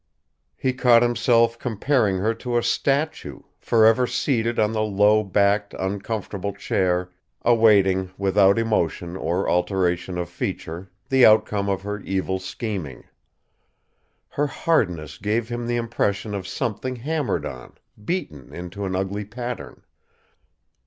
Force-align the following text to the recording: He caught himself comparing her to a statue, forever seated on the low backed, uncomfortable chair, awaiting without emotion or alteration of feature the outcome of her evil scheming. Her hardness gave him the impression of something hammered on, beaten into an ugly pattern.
He 0.57 0.73
caught 0.73 1.03
himself 1.03 1.59
comparing 1.59 2.17
her 2.17 2.33
to 2.33 2.57
a 2.57 2.63
statue, 2.63 3.41
forever 3.59 4.07
seated 4.07 4.57
on 4.57 4.71
the 4.71 4.81
low 4.81 5.23
backed, 5.23 5.75
uncomfortable 5.77 6.53
chair, 6.53 7.11
awaiting 7.43 8.09
without 8.17 8.57
emotion 8.57 9.15
or 9.15 9.47
alteration 9.47 10.17
of 10.17 10.27
feature 10.27 10.89
the 11.09 11.23
outcome 11.23 11.69
of 11.69 11.83
her 11.83 11.99
evil 11.99 12.39
scheming. 12.39 13.03
Her 14.29 14.47
hardness 14.47 15.19
gave 15.19 15.49
him 15.49 15.67
the 15.67 15.75
impression 15.77 16.33
of 16.33 16.47
something 16.47 16.95
hammered 16.95 17.45
on, 17.45 17.75
beaten 18.03 18.51
into 18.55 18.85
an 18.85 18.95
ugly 18.95 19.23
pattern. 19.25 19.83